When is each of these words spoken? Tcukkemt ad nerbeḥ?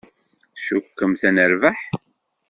Tcukkemt 0.55 1.21
ad 1.27 1.33
nerbeḥ? 1.35 1.79